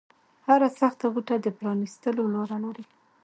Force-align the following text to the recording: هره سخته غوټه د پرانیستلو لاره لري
هره 0.47 0.69
سخته 0.79 1.05
غوټه 1.13 1.35
د 1.41 1.47
پرانیستلو 1.57 2.23
لاره 2.35 2.57
لري 2.65 2.85